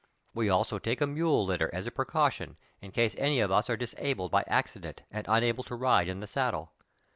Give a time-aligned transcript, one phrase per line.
[0.33, 3.77] We also take a mule litter as a precaution, in case any of us are
[3.77, 6.71] disabled by acci dent and unable to ride in the saddle.